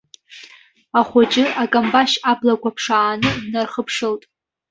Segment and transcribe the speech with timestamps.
[0.99, 4.21] Ахәыҷы акамбашь аблақәа ԥшааны днархыԥшылт.